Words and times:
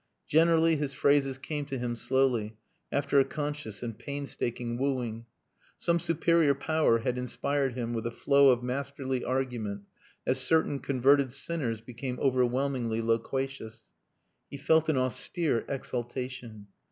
Generally 0.27 0.77
his 0.77 0.93
phrases 0.93 1.37
came 1.37 1.63
to 1.65 1.77
him 1.77 1.95
slowly, 1.95 2.57
after 2.91 3.19
a 3.19 3.23
conscious 3.23 3.83
and 3.83 3.95
painstaking 3.99 4.75
wooing. 4.79 5.27
Some 5.77 5.99
superior 5.99 6.55
power 6.55 6.97
had 6.97 7.19
inspired 7.19 7.75
him 7.75 7.93
with 7.93 8.07
a 8.07 8.09
flow 8.09 8.49
of 8.49 8.63
masterly 8.63 9.23
argument 9.23 9.83
as 10.25 10.41
certain 10.41 10.79
converted 10.79 11.31
sinners 11.31 11.81
become 11.81 12.17
overwhelmingly 12.19 12.99
loquacious. 12.99 13.85
He 14.49 14.57
felt 14.57 14.89
an 14.89 14.97
austere 14.97 15.65
exultation. 15.69 16.65